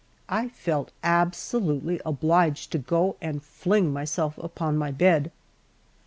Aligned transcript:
I 0.29 0.47
felt 0.49 0.91
absolutely 1.03 2.01
obliged 2.03 2.71
to 2.71 2.79
go 2.79 3.17
and 3.21 3.43
fling 3.43 3.93
myself 3.93 4.35
upon 4.39 4.75
my 4.75 4.89
bed. 4.89 5.31